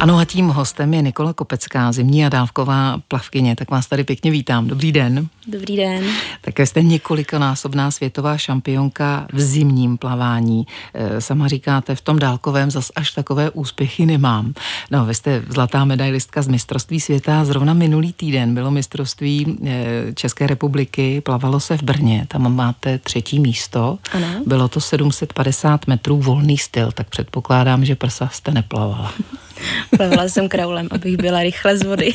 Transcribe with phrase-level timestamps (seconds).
[0.00, 3.56] Ano a tím hostem je Nikola Kopecká, zimní a dálková plavkyně.
[3.56, 4.66] Tak vás tady pěkně vítám.
[4.66, 5.28] Dobrý den.
[5.46, 6.04] Dobrý den.
[6.40, 10.66] Také jste několikanásobná světová šampionka v zimním plavání.
[10.94, 14.52] Eh, sama říkáte, v tom dálkovém zas až takové úspěchy nemám.
[14.90, 17.44] No, vy jste zlatá medailistka z mistrovství světa.
[17.44, 23.40] Zrovna minulý týden bylo mistrovství eh, České republiky, plavalo se v Brně, tam máte třetí
[23.40, 23.98] místo.
[24.12, 24.26] Ano.
[24.46, 29.12] Bylo to 750 metrů volný styl, tak předpokládám, že prsa jste neplavala.
[29.96, 32.14] Plavala jsem kraulem, abych byla rychle z vody.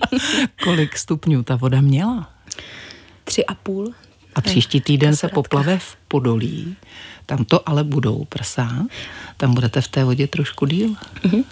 [0.64, 2.30] Kolik stupňů ta voda měla?
[3.24, 3.92] Tři a půl.
[4.34, 6.76] A příští týden se poplave v Podolí.
[7.26, 8.86] Tam to ale budou prsa.
[9.36, 10.88] Tam budete v té vodě trošku díl.
[10.88, 11.44] Uh-huh.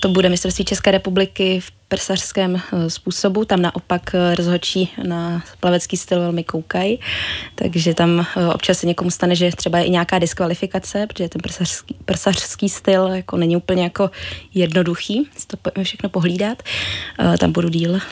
[0.00, 3.44] To bude mistrovství České republiky v prsařském eh, způsobu.
[3.44, 6.98] Tam naopak eh, rozhočí na plavecký styl velmi koukají,
[7.54, 11.96] takže tam občas se někomu stane, že třeba je i nějaká diskvalifikace, protože ten prsařský,
[12.04, 14.10] prsařský styl jako není úplně jako
[14.54, 16.62] jednoduchý, si to všechno pohlídat.
[17.38, 17.98] Tam budu díl.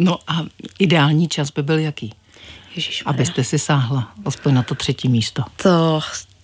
[0.00, 0.42] No a
[0.78, 2.12] ideální čas by byl jaký?
[2.74, 3.16] Ježišmarja.
[3.16, 5.42] Abyste si sáhla aspoň na to třetí místo.
[5.56, 6.00] To,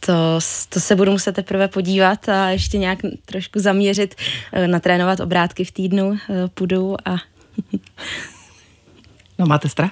[0.06, 0.38] to,
[0.68, 4.14] to se budu muset teprve podívat a ještě nějak trošku zaměřit,
[4.52, 7.16] eh, natrénovat obrátky v týdnu, eh, půjdu a...
[9.38, 9.90] No máte strach?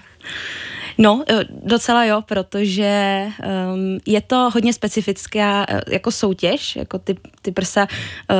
[0.99, 3.27] No, eh, docela jo, protože
[3.75, 8.37] um, je to hodně specifická jako soutěž, jako ty, ty prsa uh,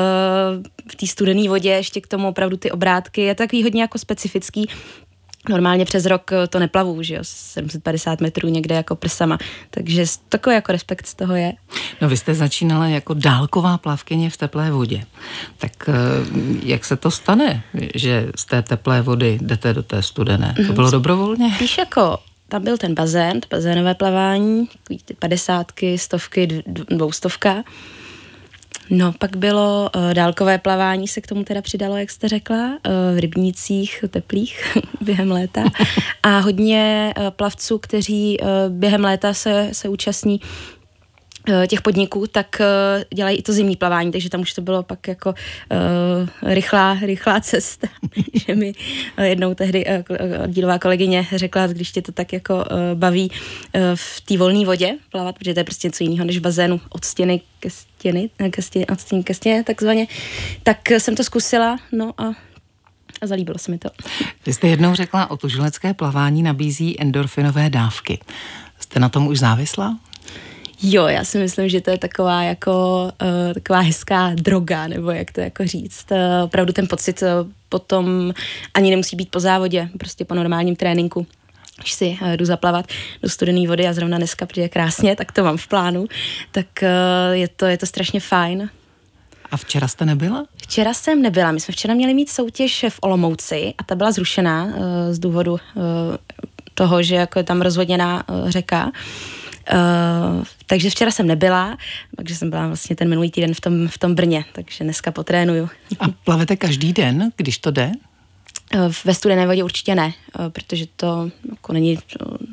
[0.91, 3.99] v té studené vodě, ještě k tomu opravdu ty obrátky, je to takový hodně jako
[3.99, 4.69] specifický,
[5.49, 9.39] Normálně přes rok eh, to neplavu, že jo, 750 metrů někde jako prsama,
[9.71, 11.53] takže takový jako respekt z toho je.
[12.01, 15.05] No vy jste začínala jako dálková plavkyně v teplé vodě.
[15.59, 15.93] Tak eh,
[16.63, 17.63] jak se to stane,
[17.95, 20.55] že z té teplé vody jdete do té studené?
[20.57, 20.75] To mhm.
[20.75, 21.57] bylo dobrovolně?
[21.61, 24.69] Víš, jako tam byl ten bazén, bazénové plavání,
[25.05, 27.65] ty padesátky, stovky, dvoustovka.
[28.95, 32.93] No, pak bylo uh, dálkové plavání, se k tomu teda přidalo, jak jste řekla, uh,
[33.17, 35.65] v rybnících teplých během léta.
[36.23, 40.41] A hodně uh, plavců, kteří uh, během léta se, se účastní
[41.67, 45.09] těch podniků, tak eh, dělají i to zimní plavání, takže tam už to bylo pak
[45.09, 47.89] jako uh, rychlá, rychlá cesta,
[48.47, 48.73] že mi
[49.23, 52.63] jednou tehdy uh, dílová kolegyně řekla, když tě to tak jako uh,
[52.95, 53.31] baví
[53.95, 57.05] v té volné vodě plavat, protože to je prostě něco jiného než v bazénu od
[57.05, 60.07] stěny ke stěny, ke stěny, od stěny ke stěně takzvaně,
[60.63, 62.33] tak jsem to zkusila, no a
[63.23, 63.89] a zalíbilo se mi to.
[64.47, 68.19] Vy jste jednou řekla, o to žilecké plavání nabízí endorfinové dávky.
[68.81, 69.99] Jste na tom už závislá?
[70.83, 75.33] Jo, já si myslím, že to je taková jako uh, taková hezká droga, nebo jak
[75.33, 76.07] to jako říct.
[76.11, 77.29] Uh, opravdu ten pocit uh,
[77.69, 78.33] potom
[78.75, 81.27] ani nemusí být po závodě, prostě po normálním tréninku
[81.79, 82.87] když si jdu zaplavat
[83.23, 86.07] do studené vody a zrovna dneska, je krásně, tak to mám v plánu,
[86.53, 86.67] tak
[87.33, 88.71] je, to, je to strašně fajn.
[89.51, 90.45] A včera jste nebyla?
[90.57, 91.53] Včera jsem nebyla.
[91.53, 94.69] My jsme včera měli mít soutěž v Olomouci a ta byla zrušená
[95.11, 95.59] z důvodu
[96.75, 98.93] toho, že jako je tam rozvodněná řeka.
[99.73, 101.79] Uh, Uh, takže včera jsem nebyla,
[102.17, 105.69] takže jsem byla vlastně ten minulý týden v tom, v tom Brně, takže dneska potrénuju.
[106.01, 107.93] A plavete každý den, když to jde?
[108.75, 110.07] Uh, ve studené vodě určitě ne,
[110.39, 111.99] uh, protože to jako není,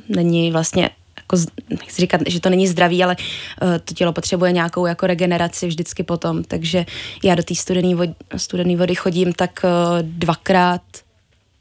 [0.09, 1.37] není vlastně jako,
[1.69, 3.15] nechci říkat, že to není zdravý, ale
[3.61, 6.85] uh, to tělo potřebuje nějakou jako regeneraci vždycky potom, takže
[7.23, 9.69] já do té studené vody, studený vody chodím tak uh,
[10.01, 10.81] dvakrát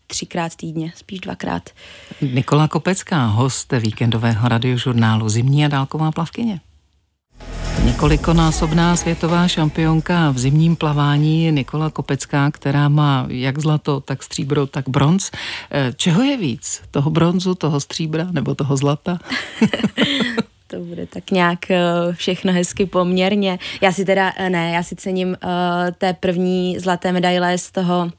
[0.09, 1.71] třikrát týdně, spíš dvakrát.
[2.21, 6.61] Nikola Kopecká, host víkendového radiožurnálu Zimní a dálková plavkyně.
[7.85, 14.67] Několikonásobná světová šampionka v zimním plavání je Nikola Kopecká, která má jak zlato, tak stříbro,
[14.67, 15.31] tak bronz.
[15.71, 16.83] Eh, čeho je víc?
[16.91, 19.19] Toho bronzu, toho stříbra nebo toho zlata?
[20.67, 21.83] to bude tak nějak eh,
[22.13, 23.59] všechno hezky poměrně.
[23.81, 25.35] Já si teda, eh, ne, já si cením uh,
[25.99, 28.11] té první zlaté medaile z toho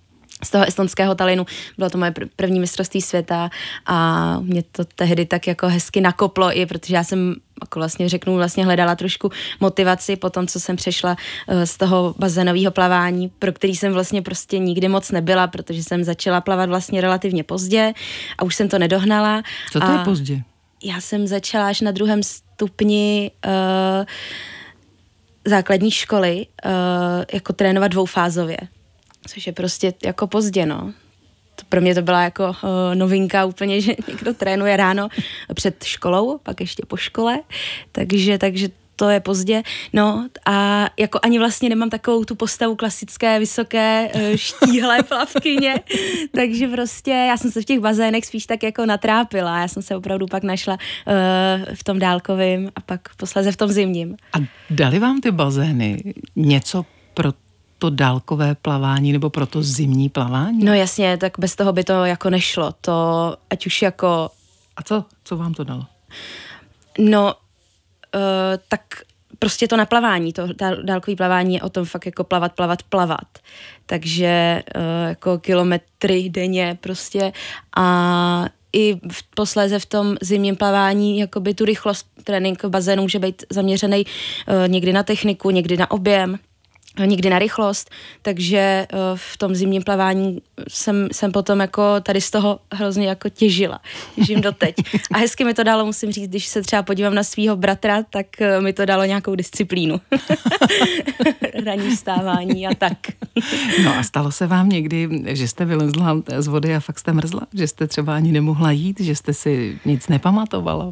[0.44, 1.46] z toho estonského Talinu.
[1.78, 3.50] Bylo to moje první mistrovství světa
[3.86, 8.36] a mě to tehdy tak jako hezky nakoplo i, protože já jsem jako vlastně řeknu,
[8.36, 11.18] vlastně hledala trošku motivaci po tom, co jsem přešla
[11.48, 16.04] uh, z toho bazénového plavání, pro který jsem vlastně prostě nikdy moc nebyla, protože jsem
[16.04, 17.94] začala plavat vlastně relativně pozdě
[18.38, 19.44] a už jsem to nedohnala.
[19.72, 20.42] Co to a je pozdě?
[20.84, 24.06] Já jsem začala až na druhém stupni uh,
[25.46, 26.72] základní školy uh,
[27.34, 28.58] jako trénovat dvoufázově
[29.30, 30.94] což je prostě jako pozdě, no.
[31.56, 32.56] To pro mě to byla jako uh,
[32.94, 35.10] novinka úplně, že někdo trénuje ráno
[35.54, 37.40] před školou, pak ještě po škole,
[37.92, 39.64] takže, takže to je pozdě.
[39.94, 45.76] No a jako ani vlastně nemám takovou tu postavu klasické, vysoké, uh, štíhlé plavkyně,
[46.32, 49.60] takže prostě já jsem se v těch bazénech spíš tak jako natrápila.
[49.60, 53.72] Já jsem se opravdu pak našla uh, v tom dálkovém a pak posléze v tom
[53.72, 54.18] zimním.
[54.34, 54.38] A
[54.70, 57.34] dali vám ty bazény něco pro
[57.80, 60.66] to dálkové plavání nebo pro to zimní plavání?
[60.66, 62.74] No jasně, tak bez toho by to jako nešlo.
[62.82, 64.30] To ať už jako...
[64.78, 65.06] A co?
[65.24, 65.86] Co vám to dalo?
[67.00, 67.34] No,
[68.16, 68.22] uh,
[68.68, 68.82] tak
[69.40, 70.48] prostě to naplavání, to
[70.84, 73.28] dálkový plavání je o tom fakt jako plavat, plavat, plavat.
[73.86, 77.32] Takže uh, jako kilometry denně prostě
[77.78, 83.20] a i v, posléze v tom zimním plavání jakoby tu rychlost trénink v bazénu může
[83.20, 86.40] být zaměřený uh, někdy na techniku, někdy na objem
[87.06, 87.90] nikdy na rychlost,
[88.22, 93.30] takže eh, v tom zimním plavání jsem, jsem potom jako tady z toho hrozně jako
[93.30, 93.80] těžila.
[94.16, 94.76] Těžím doteď.
[95.14, 98.42] A hezky mi to dalo, musím říct, když se třeba podívám na svého bratra, tak
[98.42, 100.02] eh, mi to dalo nějakou disciplínu.
[101.66, 102.98] Ranní stávání a tak.
[103.84, 107.42] no a stalo se vám někdy, že jste vylezla z vody a fakt jste mrzla?
[107.54, 109.00] Že jste třeba ani nemohla jít?
[109.00, 110.92] Že jste si nic nepamatovalo?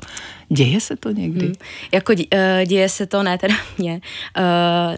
[0.50, 1.46] Děje se to někdy?
[1.46, 1.56] Hmm.
[1.92, 4.02] Jako eh, děje se to, ne teda mě.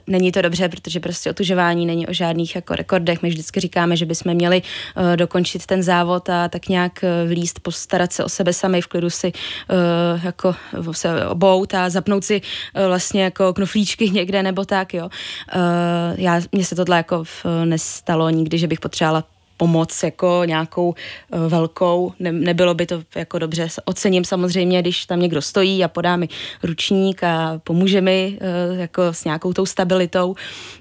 [0.08, 3.22] Není to dobře, protože že prostě otužování není o žádných jako rekordech.
[3.22, 7.60] My vždycky říkáme, že bychom měli uh, dokončit ten závod a tak nějak uh, vlíst,
[7.60, 10.56] postarat se o sebe sami, v klidu si uh, jako
[10.92, 15.06] se obout a zapnout si uh, vlastně jako knoflíčky někde nebo tak, jo.
[15.06, 17.26] Uh, já, mně se tohle jako uh,
[17.66, 23.40] nestalo nikdy, že bych potřebovala pomoc jako nějakou uh, velkou, ne, nebylo by to jako
[23.40, 23.68] dobře.
[23.86, 26.30] Ocením samozřejmě, když tam někdo stojí a podá mi
[26.64, 28.40] ručník a pomůže mi
[28.72, 30.36] uh, jako s nějakou tou stabilitou,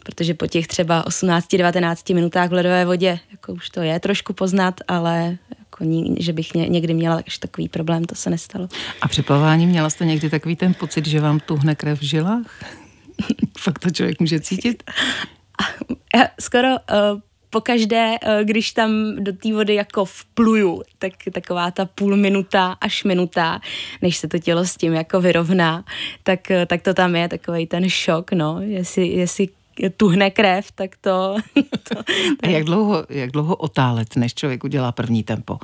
[0.04, 4.80] protože po těch třeba 18-19 minutách v ledové vodě jako už to je trošku poznat,
[4.88, 5.84] ale jako
[6.18, 8.68] že bych někdy měla až takový problém, to se nestalo.
[9.00, 12.64] A při plavání měla jste někdy takový ten pocit, že vám tuhne krev v žilách?
[13.58, 14.82] Fakt to člověk může cítit?
[16.16, 21.84] Já skoro uh, pokaždé, eh, když tam do té vody jako vpluju, tak taková ta
[21.84, 23.60] půl minuta až minuta,
[24.02, 25.84] než se to tělo s tím jako vyrovná,
[26.22, 29.48] tak, eh, tak to tam je takový ten šok, no, jestli, jestli
[29.96, 31.36] tuhne krev, tak to...
[31.54, 32.02] to, to...
[32.42, 35.58] A jak dlouho, jak dlouho otálet, než člověk udělá první tempo?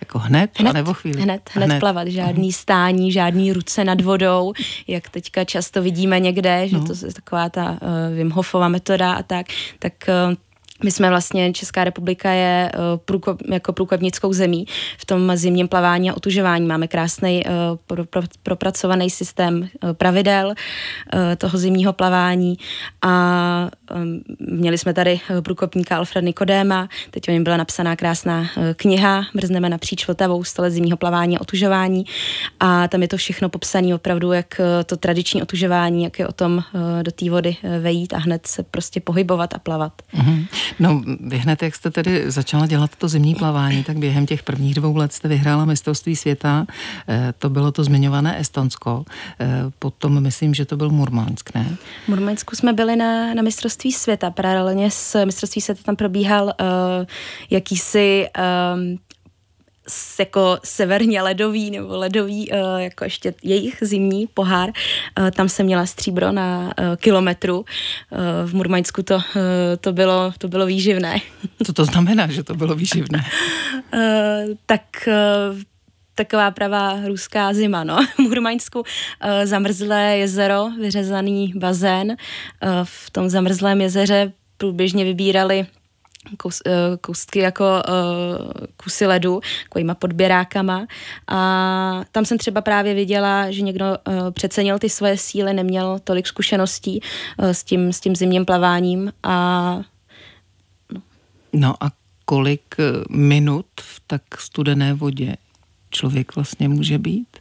[0.00, 1.22] Jako hned, hned nebo chvíli?
[1.22, 4.52] Hned, hned, hned plavat, žádný stání, žádný ruce nad vodou,
[4.86, 6.86] jak teďka často vidíme někde, že no.
[6.86, 7.78] to je taková ta uh,
[8.16, 9.46] Wim Hofova metoda a tak,
[9.78, 9.92] tak
[10.28, 10.34] uh,
[10.82, 14.66] my jsme vlastně, Česká republika je uh, průko, jako průkopnickou zemí
[14.98, 16.66] v tom zimním plavání a otužování.
[16.66, 17.52] Máme krásný uh,
[17.86, 20.54] pro, pro, propracovaný systém uh, pravidel
[21.38, 22.56] toho zimního plavání
[23.02, 23.68] a
[24.38, 30.06] měli jsme tady průkopníka Alfred Nikodéma, teď o něm byla napsaná krásná kniha Mrzneme napříč
[30.06, 32.04] Vltavou, stole zimního plavání a otužování
[32.60, 36.64] a tam je to všechno popsané opravdu, jak to tradiční otužování, jak je o tom
[37.02, 39.92] do té vody vejít a hned se prostě pohybovat a plavat.
[40.14, 40.46] Mm-hmm.
[40.78, 44.74] No, vy hned, jak jste tedy začala dělat to zimní plavání, tak během těch prvních
[44.74, 46.66] dvou let jste vyhrála mistrovství světa.
[47.08, 49.04] Eh, to bylo to zmiňované Estonsko.
[49.40, 49.46] Eh,
[49.78, 51.76] potom myslím, že to byl Murmansk, ne?
[52.04, 54.30] V Murmansku jsme byli na, na mistrovství světa.
[54.30, 56.52] Paralelně s mistrovství světa tam probíhal uh,
[57.50, 58.26] jakýsi
[58.74, 58.98] um,
[60.18, 64.68] jako severně ledový nebo ledový, uh, jako ještě jejich zimní pohár.
[65.18, 67.64] Uh, tam jsem měla stříbro na uh, kilometru.
[68.46, 69.20] V Murmaňsku to,
[69.80, 71.20] to, bylo, to bylo výživné.
[71.66, 73.24] Co to znamená, že to bylo výživné?
[74.66, 75.08] tak
[76.14, 78.06] taková pravá ruská zima, no.
[78.16, 78.82] V Murmaňsku
[79.44, 82.16] zamrzlé jezero, vyřezaný bazén.
[82.84, 85.66] V tom zamrzlém jezeře průběžně vybírali
[86.36, 90.86] kous, uh, koustky jako uh, kusy ledu, takovýma podběrákama
[91.28, 96.26] a tam jsem třeba právě viděla, že někdo uh, přecenil ty svoje síly, neměl tolik
[96.26, 97.00] zkušeností
[97.38, 99.76] s, tím, s tím zimním plaváním a
[100.92, 101.02] no.
[101.52, 101.90] no a
[102.24, 102.74] kolik
[103.10, 105.36] minut v tak studené vodě
[105.90, 107.36] člověk vlastně může být?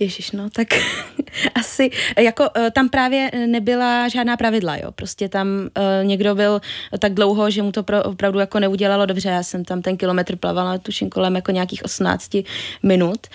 [0.00, 0.68] Ježíš, no, tak
[1.54, 6.60] asi, jako eh, tam právě nebyla žádná pravidla, jo, prostě tam uh, někdo byl
[6.98, 10.36] tak dlouho, že mu to pro, opravdu jako neudělalo dobře, já jsem tam ten kilometr
[10.36, 12.30] plavala, tuším kolem jako nějakých 18
[12.82, 13.26] minut,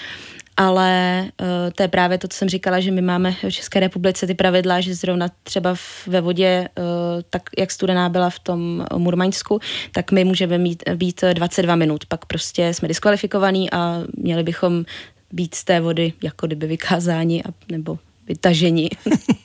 [0.58, 4.28] ale uh, to je právě to, co jsem říkala, že my máme v České republice
[4.28, 6.84] ty pravidla, že zrovna třeba v, ve vodě, uh,
[7.30, 9.60] tak jak studená byla v tom Murmaňsku,
[9.92, 14.86] tak my můžeme mít, být 22 minut, pak prostě jsme diskvalifikovaní a měli bychom
[15.34, 18.90] být z té vody jako kdyby vykázáni a, nebo vytaženi.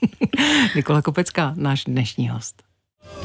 [0.77, 2.63] Nikola Kopecká, náš dnešní host.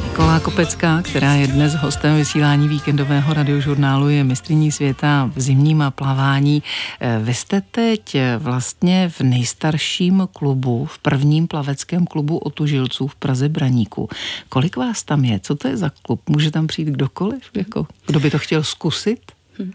[0.03, 6.63] Nikola Kopecká, která je dnes hostem vysílání víkendového radiožurnálu, je mistriní světa v zimním plavání.
[6.99, 13.49] Eh, vy jste teď vlastně v nejstarším klubu, v prvním plaveckém klubu otužilců v Praze
[13.49, 14.09] Braníku.
[14.49, 15.39] Kolik vás tam je?
[15.39, 16.29] Co to je za klub?
[16.29, 17.43] Může tam přijít kdokoliv?
[17.53, 19.19] Jako, kdo by to chtěl zkusit?
[19.59, 19.73] Uh,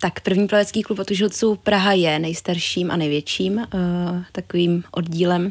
[0.00, 3.64] tak první plavecký klub otužilců Praha je nejstarším a největším uh,
[4.32, 5.50] takovým oddílem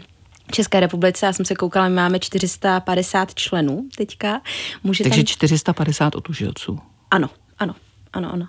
[0.51, 4.41] České republice, já jsem se koukala, my máme 450 členů teďka.
[4.83, 5.25] Může Takže tam...
[5.25, 6.79] 450 otužilců.
[7.11, 7.75] Ano, ano.
[8.13, 8.47] Ano, ano.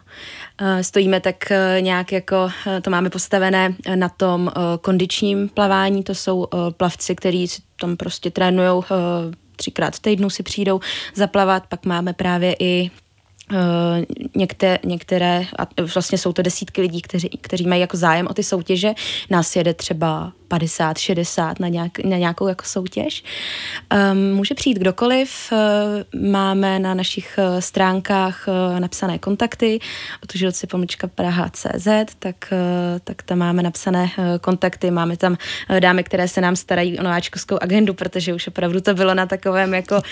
[0.61, 2.51] Eh, stojíme tak nějak jako,
[2.83, 6.47] to máme postavené na tom kondičním plavání, to jsou
[6.77, 7.47] plavci, kteří
[7.81, 8.85] tam prostě trénujou
[9.57, 10.81] třikrát v týdnu si přijdou
[11.15, 12.91] zaplavat, pak máme právě i
[14.37, 18.43] některé, některé, a vlastně jsou to desítky lidí, kteří, kteří mají jako zájem o ty
[18.43, 18.95] soutěže.
[19.31, 23.25] Nás jede třeba 50, 60 na, nějak, na nějakou jako soutěž.
[24.13, 29.79] Um, může přijít kdokoliv, uh, máme na našich uh, stránkách uh, napsané kontakty,
[30.23, 31.89] otužilci pomlčka Praha.cz,
[32.19, 32.53] tak,
[33.05, 35.37] tak tam máme napsané kontakty, máme tam
[35.81, 39.75] dámy, které se nám starají o nováčkovskou agendu, protože už opravdu to bylo na takovém
[39.75, 40.03] jako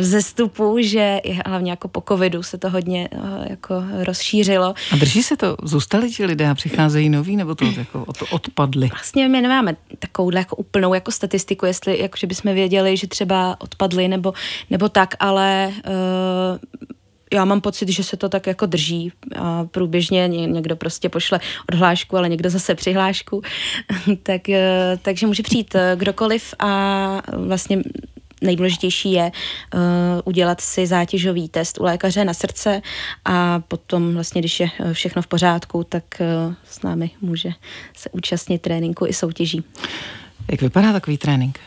[0.00, 3.08] vzestupu, že hlavně jako po covidu se to hodně
[3.48, 4.74] jako rozšířilo.
[4.92, 5.56] A drží se to?
[5.62, 8.86] Zůstali ti lidé a přicházejí noví, nebo to jako odpadli?
[8.86, 13.56] Vlastně my nemáme takovouhle jako úplnou jako statistiku, jestli jako, že bychom věděli, že třeba
[13.60, 14.32] odpadli nebo,
[14.70, 16.58] nebo tak, ale uh,
[17.32, 21.40] já mám pocit, že se to tak jako drží a průběžně někdo prostě pošle
[21.72, 23.42] odhlášku, ale někdo zase přihlášku,
[24.22, 27.82] tak, eh, takže může přijít eh, kdokoliv a vlastně
[28.40, 29.32] nejdůležitější je
[29.74, 29.80] uh,
[30.24, 32.82] udělat si zátěžový test u lékaře na srdce
[33.24, 37.50] a potom vlastně, když je eh, všechno v pořádku, tak uh, s námi může
[37.96, 39.64] se účastnit tréninku i soutěží.
[40.50, 41.58] Jak vypadá takový trénink?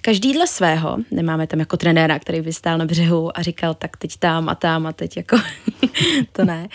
[0.00, 3.96] Každý dle svého, nemáme tam jako trenéra, který by stál na břehu a říkal, tak
[3.96, 5.36] teď tam a tam a teď jako,
[6.32, 6.68] to ne.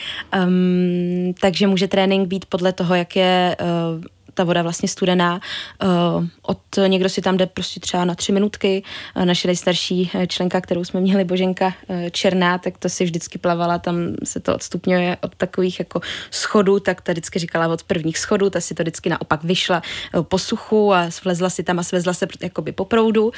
[0.45, 3.57] Um, takže může trénink být podle toho, jak je
[3.95, 4.03] uh,
[4.33, 5.41] ta voda vlastně studená.
[5.83, 8.83] Uh, od někdo si tam jde prostě třeba na tři minutky.
[9.15, 13.37] Uh, naše nejstarší eh, členka, kterou jsme měli, Boženka uh, Černá, tak to si vždycky
[13.37, 18.17] plavala, tam se to odstupňuje od takových jako schodů, tak ta vždycky říkala od prvních
[18.17, 19.81] schodů, ta si to vždycky naopak vyšla
[20.21, 23.31] po suchu a vlezla si tam a svezla se jakoby po proudu.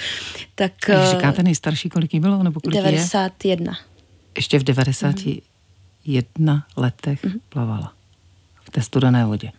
[0.55, 2.43] Tak, uh, říkáte nejstarší, kolik jí bylo?
[2.43, 3.71] Nebo kolik 91.
[3.71, 3.77] Je?
[4.35, 6.59] Ještě v 91 mm.
[6.77, 7.33] letech mm.
[7.49, 7.93] plavala
[8.63, 9.51] v té studené vodě.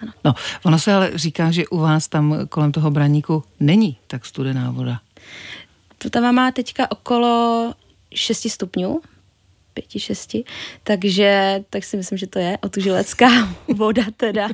[0.00, 0.12] Ano.
[0.24, 4.70] No, ono se ale říká, že u vás tam kolem toho braníku není tak studená
[4.70, 5.00] voda.
[6.02, 7.74] Vltava má teďka okolo
[8.14, 9.00] 6 stupňů,
[9.74, 10.44] pěti, šesti,
[10.84, 13.28] takže tak si myslím, že to je otužilecká
[13.76, 14.48] voda teda.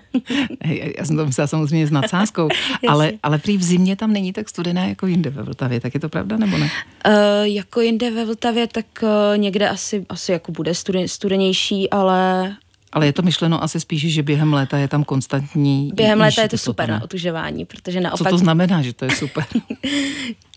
[0.99, 2.49] Já jsem to myslela samozřejmě s nadsázkou,
[2.89, 6.01] ale, ale prý v zimě tam není tak studená jako jinde ve Vltavě, tak je
[6.01, 6.71] to pravda nebo ne?
[7.07, 7.13] Uh,
[7.43, 12.57] jako jinde ve Vltavě, tak uh, někde asi, asi jako bude studen, studenější, ale
[12.93, 15.91] ale je to myšleno asi spíš, že během léta je tam konstantní.
[15.95, 18.19] Během léta je to super na otužování, protože naopak.
[18.19, 19.45] Co to znamená, že to je super?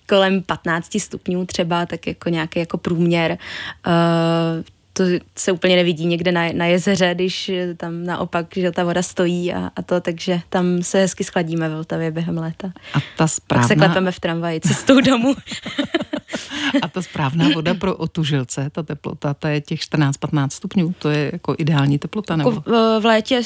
[0.10, 3.38] kolem 15 stupňů třeba, tak jako nějaký jako průměr.
[3.88, 5.04] Uh, to
[5.36, 9.72] se úplně nevidí někde na, na jezeře, když tam naopak, že ta voda stojí a,
[9.76, 12.72] a to, takže tam se hezky schladíme ve Vltavě během léta.
[12.94, 13.68] A ta správná...
[13.68, 15.36] Pak se klepeme v tramvaji cestou domů.
[16.82, 21.30] a ta správná voda pro otužilce, ta teplota, ta je těch 14-15 stupňů, to je
[21.34, 22.50] jako ideální teplota, nebo?
[22.50, 23.42] Jako v, v létě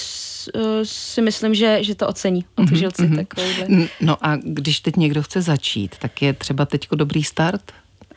[0.83, 3.89] si myslím, že, že to ocení mhm, otužilci mm-hmm.
[4.01, 7.71] No a když teď někdo chce začít, tak je třeba teďko dobrý start?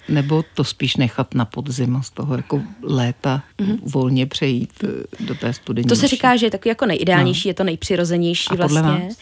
[0.09, 3.78] Nebo to spíš nechat na podzim a z toho jako léta mm-hmm.
[3.83, 5.88] volně přejít eh, do té studenější?
[5.88, 7.50] To se říká, že je takový jako nejideálnější, no.
[7.50, 8.83] je to nejpřirozenější a vlastně.
[8.83, 9.16] Vás?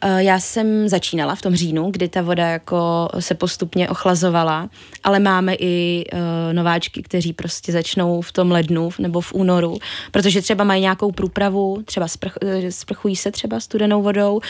[0.00, 4.70] Eh, já jsem začínala v tom říjnu, kdy ta voda jako se postupně ochlazovala,
[5.04, 6.18] ale máme i uh,
[6.52, 9.78] nováčky, kteří prostě začnou v tom lednu nebo v únoru,
[10.10, 12.32] protože třeba mají nějakou průpravu, třeba sprch,
[12.70, 14.40] sprchují se třeba studenou vodou,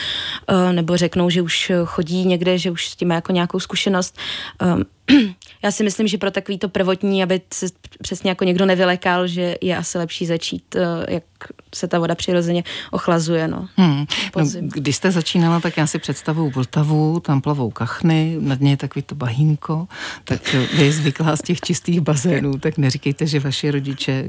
[0.71, 4.17] nebo řeknou, že už chodí někde, že už s tím má jako nějakou zkušenost.
[5.63, 7.65] Já si myslím, že pro takový to prvotní, aby se
[8.01, 11.23] přesně jako někdo nevylekal, že je asi lepší začít, eh, jak
[11.75, 13.47] se ta voda přirozeně ochlazuje.
[13.47, 13.67] No.
[13.75, 14.05] Hmm.
[14.37, 18.77] No, když jste začínala, tak já si představuju Vltavu, tam plavou kachny, nad ně je
[18.77, 19.87] takový to bahínko,
[20.23, 24.25] tak vy zvyklá z těch čistých bazénů, tak neříkejte, že vaši rodiče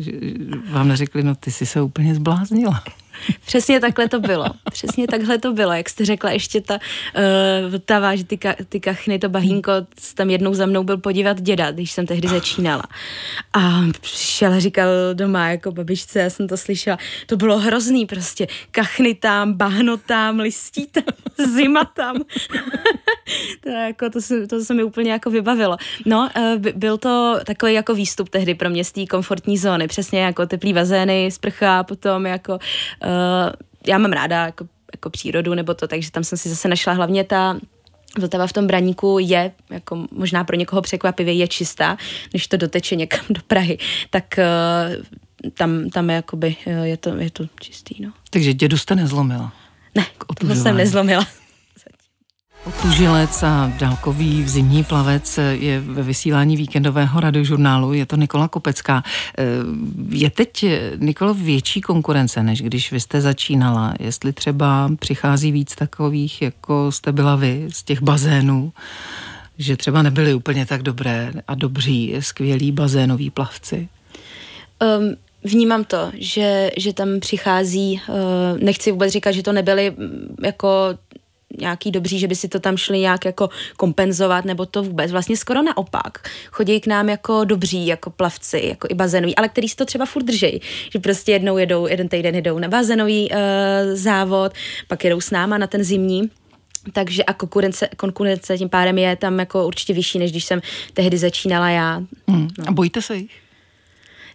[0.70, 2.82] vám neřekli, no ty jsi se úplně zbláznila.
[3.46, 4.46] Přesně takhle to bylo.
[4.72, 8.80] Přesně takhle to bylo, jak jste řekla, ještě ta uh, Vltava, že ty, ka, ty
[8.80, 9.72] kachny, to bahínko,
[10.14, 12.82] tam jednou za mnou byl podívat děda, když jsem tehdy začínala.
[13.52, 18.46] A přišel a říkal doma jako babičce, já jsem to slyšela, to bylo hrozný prostě,
[18.70, 21.04] kachny tam, bahno tam, listí tam,
[21.54, 22.16] zima tam.
[23.60, 25.76] to, jako, to, se, to se mi úplně jako vybavilo.
[26.06, 30.20] No, uh, byl to takový jako výstup tehdy pro mě z té komfortní zóny, přesně
[30.20, 32.58] jako teplý bazény, sprcha, potom jako uh,
[33.86, 37.24] já mám ráda jako, jako přírodu nebo to, takže tam jsem si zase našla hlavně
[37.24, 37.56] ta
[38.18, 41.96] Vltava v tom braníku je, jako možná pro někoho překvapivě, je čistá,
[42.30, 43.78] když to doteče někam do Prahy,
[44.10, 48.02] tak uh, tam, tam je, jakoby, uh, je, to, je to čistý.
[48.02, 48.12] No.
[48.30, 49.52] Takže dědu jste nezlomila?
[49.94, 50.06] Ne,
[50.40, 51.26] to jsem nezlomila.
[52.82, 59.02] Tužilec a dálkový zimní plavec je ve vysílání víkendového radiožurnálu, je to Nikola Kopecká.
[60.08, 60.64] Je teď,
[60.96, 63.94] Nikolo, větší konkurence, než když vy jste začínala?
[64.00, 68.72] Jestli třeba přichází víc takových, jako jste byla vy, z těch bazénů,
[69.58, 73.88] že třeba nebyly úplně tak dobré a dobří, skvělí bazénoví plavci?
[74.98, 80.36] Um, Vnímám to, že, že tam přichází, uh, nechci vůbec říkat, že to nebyly mm,
[80.44, 80.68] jako
[81.58, 85.12] nějaký dobří, že by si to tam šli nějak jako kompenzovat, nebo to vůbec.
[85.12, 86.28] Vlastně skoro naopak.
[86.50, 90.06] Chodí k nám jako dobří, jako plavci, jako i bazénoví, ale který si to třeba
[90.06, 90.60] furt drží.
[90.92, 93.36] Že prostě jednou jedou, jeden týden jedou na bazénový uh,
[93.94, 94.52] závod,
[94.88, 96.30] pak jedou s náma na ten zimní.
[96.92, 100.60] Takže a konkurence, konkurence tím pádem je tam jako určitě vyšší, než když jsem
[100.94, 102.02] tehdy začínala já.
[102.28, 102.48] Hmm.
[102.58, 102.64] No.
[102.68, 103.49] A bojíte se jich?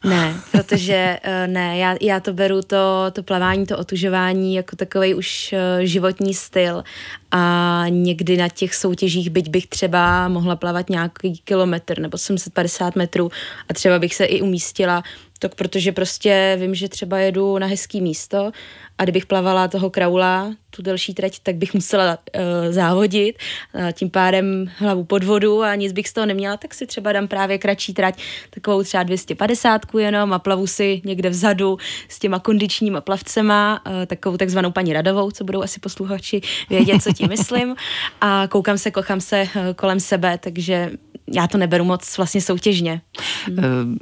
[0.06, 5.14] Ne, protože uh, ne, já, já to beru to, to plavání, to otužování jako takový
[5.14, 6.84] už uh, životní styl.
[7.32, 13.32] A někdy na těch soutěžích, byť bych třeba mohla plavat nějaký kilometr nebo 750 metrů
[13.70, 15.04] a třeba bych se i umístila
[15.46, 18.52] tak protože prostě vím, že třeba jedu na hezký místo
[18.98, 22.42] a kdybych plavala toho kraula, tu delší trať, tak bych musela uh,
[22.74, 23.38] závodit,
[23.74, 27.12] uh, tím pádem hlavu pod vodu a nic bych z toho neměla, tak si třeba
[27.12, 31.78] dám právě kratší trať, takovou třeba 250 jenom a plavu si někde vzadu
[32.10, 37.14] s těma kondičníma plavcema, uh, takovou takzvanou paní Radovou, co budou asi posluchači vědět, co
[37.14, 37.76] tím myslím
[38.22, 40.92] a koukám se, kochám se uh, kolem sebe, takže
[41.34, 43.02] já to neberu moc vlastně soutěžně.
[43.46, 43.98] Hmm.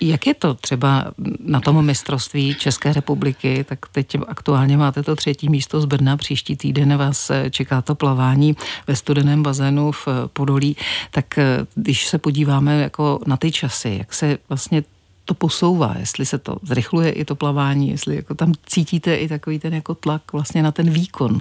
[0.00, 1.04] Jak je to třeba
[1.40, 6.56] na tom mistrovství České republiky, tak teď aktuálně máte to třetí místo z Brna, příští
[6.56, 8.56] týden vás čeká to plavání
[8.86, 10.76] ve studeném bazénu v Podolí,
[11.10, 14.82] tak eh, když se podíváme jako na ty časy, jak se vlastně
[15.24, 19.58] to posouvá, jestli se to zrychluje i to plavání, jestli jako tam cítíte i takový
[19.58, 21.40] ten jako tlak vlastně na ten výkon.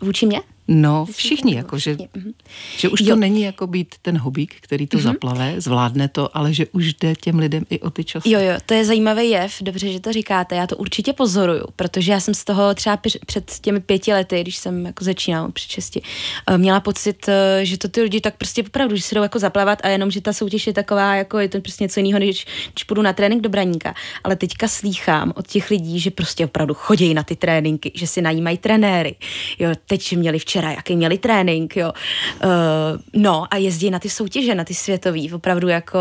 [0.00, 0.40] Vůči mě?
[0.68, 2.32] No, všichni, jako, že, mhm.
[2.76, 3.16] že už to jo.
[3.16, 5.02] není jako být ten hobík, který to mm-hmm.
[5.02, 8.30] zaplave, zvládne to, ale že už jde těm lidem i o ty časy.
[8.30, 12.12] Jo, jo, to je zajímavý jev, dobře, že to říkáte, já to určitě pozoruju, protože
[12.12, 16.02] já jsem z toho třeba před těmi pěti lety, když jsem jako začínala před šesti,
[16.46, 19.38] eh, měla pocit, eh, že to ty lidi tak prostě opravdu, že se jdou jako
[19.38, 22.46] zaplavat a jenom, že ta soutěž je taková, jako je to prostě něco jiného, než
[22.72, 23.94] když půjdu na trénink do braníka.
[24.24, 28.22] Ale teďka slýchám od těch lidí, že prostě opravdu chodí na ty tréninky, že si
[28.22, 29.14] najímají trenéry.
[29.58, 31.92] Jo, teď měli včera, jaký měli trénink, jo.
[32.44, 32.50] Uh,
[33.12, 35.98] no a jezdí na ty soutěže, na ty světový, opravdu jako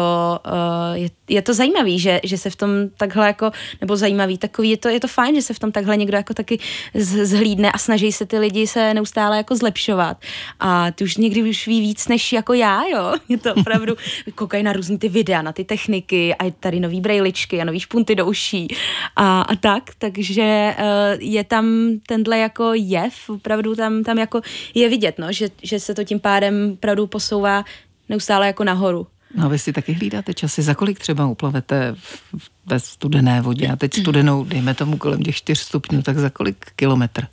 [0.47, 4.69] uh, je, je, to zajímavý, že, že se v tom takhle jako, nebo zajímavý, takový,
[4.69, 6.59] je to, je to fajn, že se v tom takhle někdo jako taky
[6.93, 10.17] z, zhlídne a snaží se ty lidi se neustále jako zlepšovat.
[10.59, 13.13] A ty už někdy už ví víc než jako já, jo.
[13.29, 13.95] Je to opravdu,
[14.35, 18.15] koukají na různý ty videa, na ty techniky a tady nový brejličky a nový špunty
[18.15, 18.67] do uší
[19.15, 20.83] a, a tak, takže uh,
[21.19, 21.65] je tam
[22.07, 24.41] tenhle jako jev, opravdu tam, tam jako
[24.73, 27.65] je vidět, no, že, že se to tím pádem opravdu posouvá
[28.09, 29.07] neustále jako nahoru.
[29.35, 31.95] No a vy si taky hlídáte časy, za kolik třeba uplavete
[32.37, 33.67] v ve studené vodě.
[33.67, 37.27] A teď studenou, dejme tomu kolem těch 4 stupňů, tak za kolik kilometr?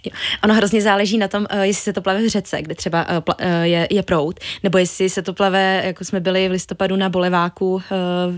[0.44, 3.22] Ono hrozně záleží na tom, eh, jestli se to plave v řece, kde třeba eh,
[3.38, 7.08] eh, je, je prout, nebo jestli se to plave, jako jsme byli v listopadu na
[7.08, 7.82] Boleváku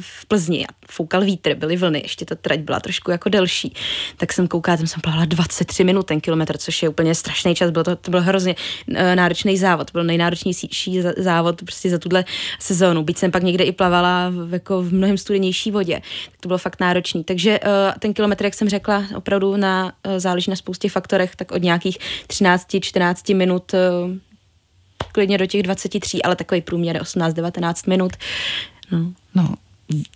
[0.00, 3.74] v Plzni a foukal vítr, byly vlny, ještě ta trať byla trošku jako delší,
[4.16, 7.70] tak jsem koukala, tam jsem plavala 23 minut ten kilometr, což je úplně strašný čas,
[7.70, 8.54] byl to, to byl hrozně
[9.14, 12.24] náročný závod, byl nejnáročnější závod prostě za tuhle
[12.59, 16.48] sezónu, byť jsem pak někde i plavala v, jako v mnohem studenější vodě, tak to
[16.48, 17.25] bylo fakt náročný.
[17.25, 17.68] Takže uh,
[17.99, 21.99] ten kilometr, jak jsem řekla, opravdu na, uh, záleží na spoustě faktorech, tak od nějakých
[22.29, 24.16] 13-14 minut uh,
[25.12, 28.12] klidně do těch 23, ale takový průměr 18-19 minut.
[28.90, 29.12] No.
[29.35, 29.55] no,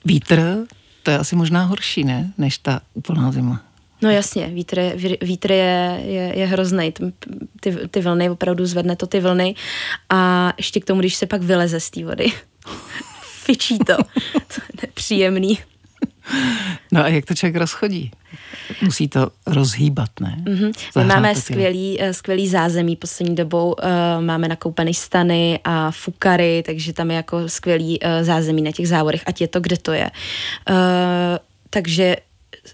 [0.05, 0.67] vítr,
[1.03, 3.63] to je asi možná horší, ne, než ta úplná zima.
[4.03, 6.93] No jasně, vítr je, vítr je, je, je hrozný.
[7.61, 9.55] Ty, ty vlny, opravdu zvedne to ty vlny
[10.11, 12.33] a ještě k tomu, když se pak vyleze z té vody.
[13.45, 13.97] Fičí to.
[14.33, 15.59] to je nepříjemný.
[16.93, 18.11] No a jak to člověk rozchodí?
[18.83, 20.37] Musí to rozhýbat, ne?
[20.45, 20.73] Mm-hmm.
[20.99, 23.73] My máme skvělý, eh, skvělý zázemí poslední dobou.
[23.73, 28.89] Uh, máme nakoupený stany a fukary, takže tam je jako skvělý uh, zázemí na těch
[28.89, 30.11] závodech, ať je to, kde to je.
[31.71, 32.17] Takže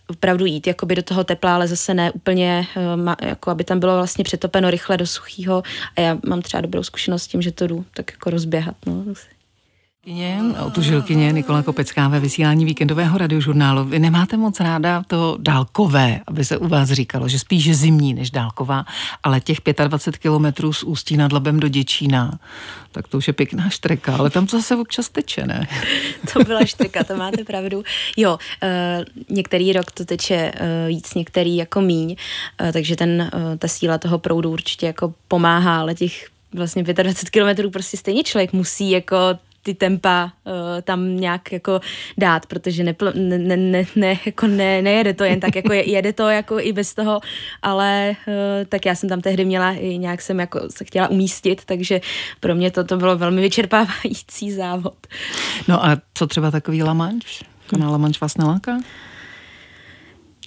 [0.06, 2.66] opravdu jít jakoby do toho tepla, ale zase ne úplně,
[3.22, 5.62] jako aby tam bylo vlastně přetopeno rychle do suchého.
[5.96, 8.76] A já mám třeba dobrou zkušenost s tím, že to jdu tak jako rozběhat.
[8.86, 9.04] No.
[10.06, 13.84] Kyně, otužilkyně Nikola Kopecká ve vysílání víkendového radiožurnálu.
[13.84, 18.30] Vy nemáte moc ráda to dálkové, aby se u vás říkalo, že spíš zimní než
[18.30, 18.84] dálková,
[19.22, 22.38] ale těch 25 kilometrů z Ústí nad Labem do Děčína,
[22.92, 25.68] tak to už je pěkná štreka, ale tam to zase občas teče, ne?
[26.32, 27.82] to byla štreka, to máte pravdu.
[28.16, 30.52] Jo, uh, některý rok to teče
[30.88, 32.16] víc, některý jako míň,
[32.60, 37.70] uh, takže ten, ta síla toho proudu určitě jako pomáhá, ale těch vlastně 25 kilometrů
[37.70, 39.16] prostě stejně člověk musí jako
[39.66, 40.52] ty tempa uh,
[40.82, 41.80] tam nějak jako
[42.18, 46.28] dát, protože ne, ne, ne, ne, jako ne, nejede to jen tak, jako jede to
[46.28, 47.20] jako i bez toho,
[47.62, 48.34] ale uh,
[48.68, 52.00] tak já jsem tam tehdy měla i nějak jsem jako se chtěla umístit, takže
[52.40, 55.06] pro mě to, to bylo velmi vyčerpávající závod.
[55.68, 57.42] No a co třeba takový Lamanč?
[57.66, 58.78] Kanál Lamanč vás neláká?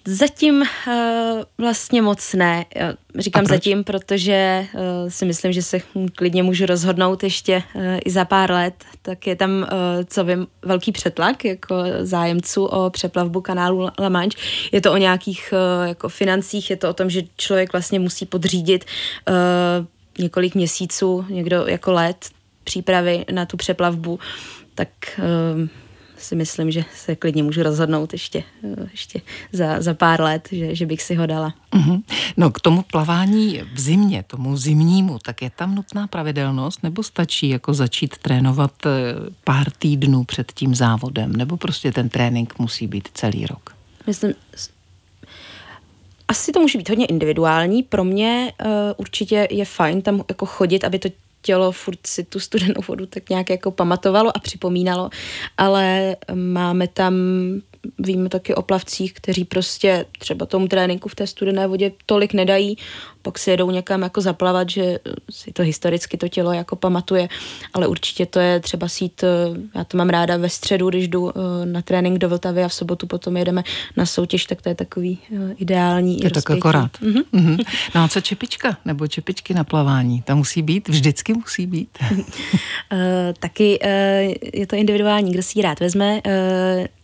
[0.06, 0.94] Zatím uh,
[1.58, 2.66] vlastně moc ne.
[3.18, 5.80] Říkám zatím, protože uh, si myslím, že se
[6.16, 8.74] klidně můžu rozhodnout ještě uh, i za pár let.
[9.02, 9.68] Tak je tam, uh,
[10.06, 14.38] co vím, velký přetlak jako zájemců o přeplavbu kanálu La Manche.
[14.72, 18.26] Je to o nějakých uh, jako financích, je to o tom, že člověk vlastně musí
[18.26, 18.86] podřídit
[19.28, 19.86] uh,
[20.20, 22.30] několik měsíců, někdo jako let
[22.64, 24.20] přípravy na tu přeplavbu.
[24.76, 25.68] Tak uh,
[26.21, 30.75] si myslím, že se klidně můžu rozhodnout ještě, eh, ještě za, za pár let, že,
[30.75, 31.53] že bych si ho dala.
[31.71, 32.03] Mm-hmm.
[32.38, 37.49] No k tomu plavání v zimě, tomu zimnímu, tak je tam nutná pravidelnost nebo stačí
[37.49, 38.89] jako začít trénovat eh,
[39.43, 43.75] pár týdnů před tím závodem nebo prostě ten trénink musí být celý rok?
[44.08, 44.34] Myslím,
[46.29, 47.84] asi to může být hodně individuální.
[47.84, 51.10] Pro mě uh, určitě je fajn tam jako chodit, aby to
[51.41, 55.10] tělo furt si tu studenou vodu tak nějak jako pamatovalo a připomínalo,
[55.58, 57.13] ale máme tam
[57.99, 62.78] víme taky o plavcích, kteří prostě třeba tomu tréninku v té studené vodě tolik nedají,
[63.21, 67.29] pak si jedou někam jako zaplavat, že si to historicky to tělo jako pamatuje,
[67.73, 69.27] ale určitě to je třeba sít, eh,
[69.75, 72.73] já to mám ráda ve středu, když jdu eh, na trénink do Vltavy a v
[72.73, 73.63] sobotu potom jedeme
[73.97, 76.17] na soutěž, tak to je takový eh, ideální.
[76.17, 76.91] To je tak akorát.
[77.01, 77.23] Mm-hmm.
[77.34, 77.65] Mm-hmm.
[77.95, 80.21] No a co čepička nebo čepičky na plavání?
[80.21, 80.89] Ta musí být?
[80.89, 81.97] Vždycky musí být?
[83.39, 83.79] taky
[84.53, 86.21] je to individuální, kdo si ji rád vezme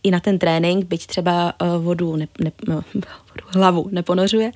[0.02, 2.82] i na ten trénink, byť třeba vodu ne, ne, no,
[3.46, 4.52] hlavu neponořuje.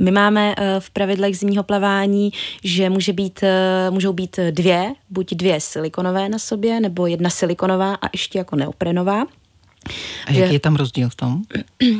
[0.00, 2.32] My máme eh, v pravidlech zimního plavání,
[2.64, 7.94] že může být, eh, můžou být dvě, buď dvě silikonové na sobě, nebo jedna silikonová
[7.94, 9.24] a ještě jako neoprenová.
[10.26, 11.42] A jaký je tam rozdíl v tom?
[11.82, 11.90] Uh,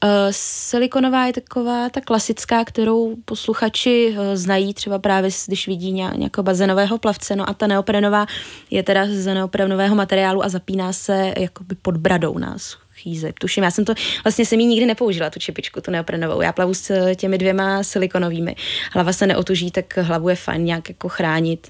[0.30, 7.36] silikonová je taková ta klasická, kterou posluchači znají třeba právě, když vidí nějakého bazénového plavce,
[7.36, 8.26] no a ta neoprenová
[8.70, 13.32] je teda z neoprenového materiálu a zapíná se jakoby pod bradou nás chýze.
[13.40, 16.40] Tuším, já jsem to, vlastně jsem ji nikdy nepoužila, tu čepičku, tu neoprenovou.
[16.40, 18.56] Já plavu s těmi dvěma silikonovými.
[18.92, 21.68] Hlava se neotuží, tak hlavu je fajn nějak jako chránit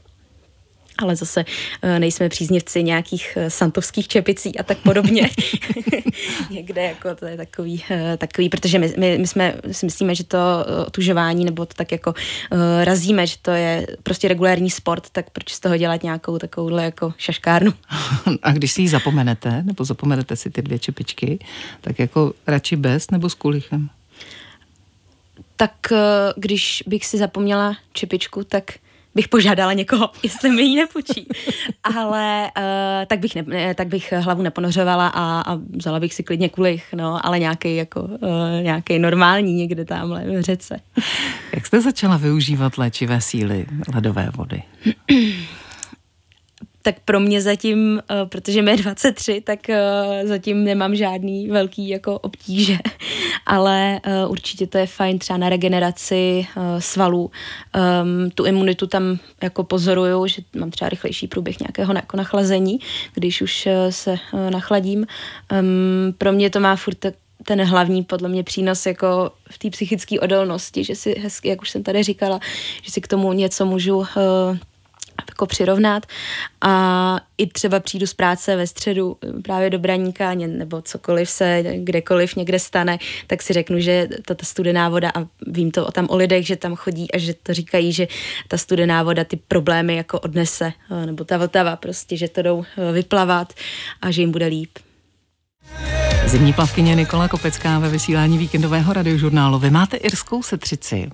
[0.98, 1.44] ale zase
[1.82, 5.30] eh, nejsme příznivci nějakých eh, santovských čepicí a tak podobně.
[6.50, 10.24] Někde jako to je takový, eh, takový protože my, my, my jsme si myslíme, že
[10.24, 10.38] to
[10.86, 12.10] otužování nebo to tak jako
[12.52, 16.84] uh, razíme, že to je prostě regulární sport, tak proč z toho dělat nějakou takovouhle
[16.84, 17.72] jako šaškárnu.
[18.42, 21.38] A když si ji zapomenete, nebo zapomenete si ty dvě čepičky,
[21.80, 23.88] tak jako radši bez nebo s kulichem?
[25.56, 25.72] Tak
[26.36, 28.64] když bych si zapomněla čepičku, tak
[29.14, 31.28] bych požádala někoho, jestli mi ji nepůjčí.
[31.96, 32.62] Ale uh,
[33.06, 37.26] tak, bych ne, tak bych hlavu neponořovala a, a vzala bych si klidně kulich, no,
[37.26, 38.18] ale nějaký jako uh,
[38.62, 40.80] nějaký normální někde tamhle v řece.
[41.52, 44.62] Jak jste začala využívat léčivé síly ledové vody?
[46.82, 51.88] tak pro mě zatím, uh, protože mi je 23, tak uh, zatím nemám žádný velký
[51.88, 52.78] jako obtíže,
[53.46, 56.46] ale uh, určitě to je fajn třeba na regeneraci
[56.78, 57.30] svalů.
[58.02, 62.78] Um, tu imunitu tam jako pozoruju, že mám třeba rychlejší průběh nějakého jako nachlazení,
[63.14, 64.16] když už se
[64.50, 65.06] nachladím.
[65.60, 67.06] Um, pro mě to má furt
[67.44, 71.70] ten hlavní podle mě přínos jako v té psychické odolnosti, že si hezky, jak už
[71.70, 72.40] jsem tady říkala,
[72.82, 74.04] že si k tomu něco můžu
[75.42, 76.06] jako přirovnat
[76.60, 82.36] a i třeba přijdu z práce ve středu právě do Braníka nebo cokoliv se kdekoliv
[82.36, 86.16] někde stane, tak si řeknu, že ta, ta studená voda a vím to tam o
[86.16, 88.08] lidech, že tam chodí a že to říkají, že
[88.48, 90.72] ta studená voda ty problémy jako odnese,
[91.06, 93.52] nebo ta Vltava prostě, že to jdou vyplavat
[94.02, 94.78] a že jim bude líp.
[96.26, 99.58] Zimní plavkyně Nikola Kopecká ve vysílání víkendového radiožurnálu.
[99.58, 101.10] Vy máte irskou setřici.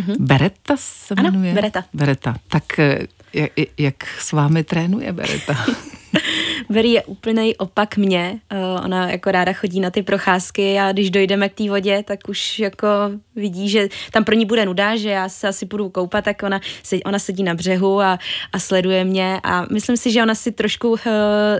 [0.00, 0.16] Mm-hmm.
[0.18, 1.50] Beretta se jmenuje?
[1.50, 1.84] Ano, Beretta.
[1.92, 2.36] Beretta.
[2.48, 2.64] Tak
[3.36, 5.56] jak, jak s vámi trénuje Bereta?
[6.70, 8.40] Berry je úplný opak mě.
[8.52, 12.28] Uh, ona jako ráda chodí na ty procházky a když dojdeme k té vodě, tak
[12.28, 12.88] už jako
[13.36, 16.60] vidí, že tam pro ní bude nuda, že já se asi půjdu koupat, tak ona,
[17.04, 18.18] ona sedí na břehu a,
[18.52, 20.98] a sleduje mě a myslím si, že ona si trošku, uh,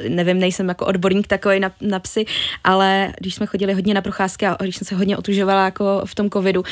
[0.09, 2.25] nevím, nejsem jako odborník takový na, na psy,
[2.65, 6.15] ale když jsme chodili hodně na procházky a když jsem se hodně otužovala jako v
[6.15, 6.65] tom covidu,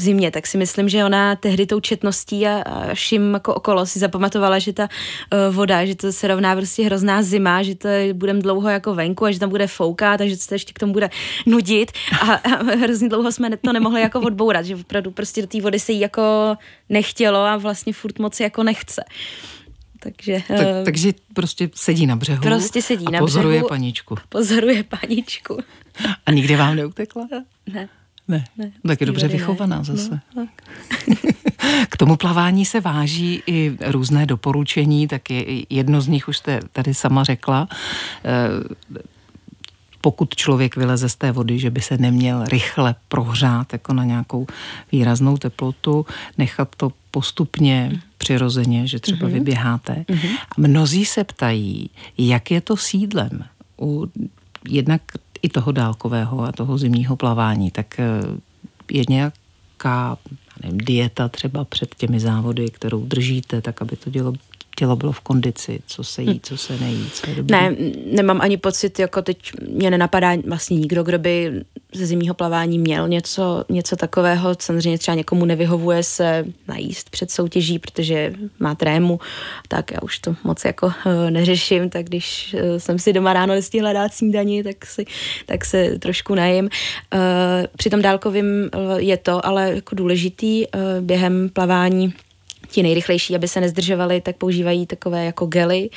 [0.00, 3.86] v zimě, tak si myslím, že ona tehdy tou četností a, a vším jako okolo
[3.86, 7.88] si zapamatovala, že ta uh, voda, že to se rovná prostě hrozná zima, že to
[8.12, 10.92] budeme dlouho jako venku a že tam bude foukat, takže se to ještě k tomu
[10.92, 11.10] bude
[11.46, 15.60] nudit a, a hrozně dlouho jsme to nemohli jako odbourat, že opravdu prostě do té
[15.60, 16.56] vody se jí jako
[16.88, 19.04] nechtělo a vlastně furt moc jako nechce.
[20.02, 24.16] Takže, tak, uh, takže prostě sedí na břehu prostě sedí a na pozoruje břehu, paničku.
[24.28, 25.58] Pozoruje paničku.
[26.26, 27.28] A nikdy vám neutekla?
[27.72, 27.88] Ne.
[28.28, 29.84] Ne, ne tak je dobře vychovaná ne.
[29.84, 30.20] zase.
[30.36, 30.62] No, tak.
[31.90, 36.60] K tomu plavání se váží i různé doporučení, tak je, jedno z nich už jste
[36.72, 37.68] tady sama řekla.
[38.24, 38.74] Eh,
[40.00, 44.46] pokud člověk vyleze z té vody, že by se neměl rychle prohřát jako na nějakou
[44.92, 46.06] výraznou teplotu,
[46.38, 48.00] nechat to postupně, mm.
[48.18, 49.32] přirozeně, že třeba mm-hmm.
[49.32, 50.04] vyběháte.
[50.08, 50.36] Mm-hmm.
[50.38, 53.44] A mnozí se ptají, jak je to sídlem.
[53.80, 54.06] U,
[54.68, 55.02] jednak
[55.42, 58.04] i toho dálkového a toho zimního plavání, tak eh,
[58.92, 60.18] je nějaká
[60.62, 64.32] nevím, dieta třeba před těmi závody, kterou držíte, tak aby to dělo,
[64.76, 66.40] tělo bylo v kondici, co se jí, hm.
[66.42, 67.52] co se nejí, co je dobrý.
[67.52, 67.76] Ne,
[68.12, 73.08] nemám ani pocit, jako teď mě nenapadá vlastně nikdo, kdo by ze zimního plavání měl
[73.08, 74.56] něco, něco takového.
[74.58, 79.20] Samozřejmě třeba někomu nevyhovuje se najíst před soutěží, protože má trému,
[79.68, 83.54] tak já už to moc jako uh, neřeším, tak když uh, jsem si doma ráno
[83.54, 85.04] nestihla dát snídani, tak, si,
[85.46, 86.64] tak se trošku najím.
[86.64, 87.20] Uh,
[87.76, 90.64] při tom dálkovým je to ale jako důležitý
[91.00, 92.14] během plavání
[92.70, 95.90] ti nejrychlejší, aby se nezdržovali, tak používají takové jako gely.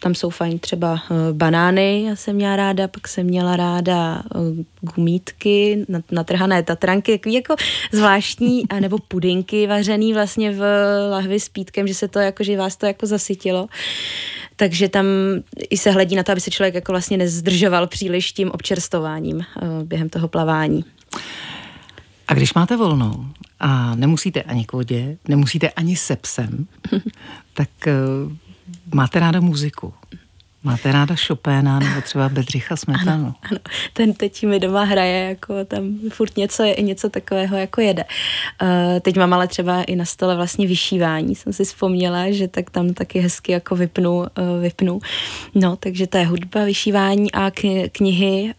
[0.00, 4.42] Tam jsou fajn třeba uh, banány, já jsem měla ráda, pak jsem měla ráda uh,
[4.80, 7.56] gumítky, natrhané tatranky, takový jako
[7.92, 10.62] zvláštní, nebo pudinky vařený vlastně v
[11.10, 13.68] lahvi s pítkem, že se to jako, že vás to jako zasytilo.
[14.56, 15.06] Takže tam
[15.70, 19.42] i se hledí na to, aby se člověk jako vlastně nezdržoval příliš tím občerstováním uh,
[19.84, 20.84] během toho plavání.
[22.28, 23.26] A když máte volnou
[23.60, 26.66] a nemusíte ani k vodě, nemusíte ani se psem,
[27.54, 27.68] tak
[28.94, 29.94] máte ráda muziku.
[30.64, 33.10] Máte ráda Chopina nebo třeba Bedřicha Smetanu?
[33.10, 33.58] Ano, ano,
[33.92, 38.04] ten teď mi doma hraje, jako tam furt něco, něco takového jako jede.
[38.62, 42.70] Uh, teď mám ale třeba i na stole vlastně vyšívání, jsem si vzpomněla, že tak
[42.70, 44.26] tam taky hezky jako vypnu, uh,
[44.62, 45.00] vypnu.
[45.54, 47.50] No, takže to je hudba, vyšívání a
[47.92, 48.54] knihy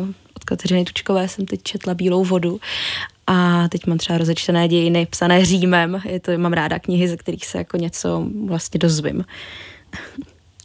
[0.00, 2.60] uh, od Kateřiny Tučkové jsem teď četla Bílou vodu
[3.26, 6.02] a teď mám třeba rozečtené dějiny psané Římem.
[6.04, 9.24] Je to, mám ráda knihy, ze kterých se jako něco vlastně dozvím.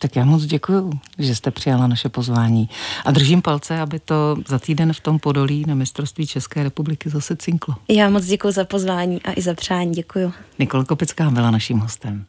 [0.02, 2.70] Tak já moc děkuji, že jste přijala naše pozvání.
[3.06, 7.36] A držím palce, aby to za týden v tom Podolí na mistrovství České republiky zase
[7.36, 7.76] cinklo.
[7.90, 9.92] Já moc děkuji za pozvání a i za přání.
[9.92, 10.34] Děkuji.
[10.60, 12.26] Nikol Kopická byla naším hostem.